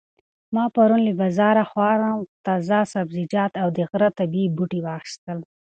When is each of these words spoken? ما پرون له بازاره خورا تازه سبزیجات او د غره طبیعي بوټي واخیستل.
ما 0.55 0.65
پرون 0.75 1.01
له 1.07 1.13
بازاره 1.19 1.63
خورا 1.71 2.11
تازه 2.45 2.79
سبزیجات 2.93 3.51
او 3.61 3.67
د 3.77 3.79
غره 3.89 4.09
طبیعي 4.19 4.49
بوټي 4.55 4.79
واخیستل. 4.83 5.37